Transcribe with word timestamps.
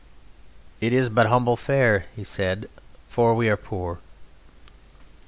"It 0.79 0.93
is 0.93 1.09
but 1.09 1.27
humble 1.27 1.55
fare," 1.55 2.05
he 2.15 2.23
said, 2.23 2.67
"for 3.07 3.35
we 3.35 3.51
are 3.51 3.55
poor." 3.55 3.99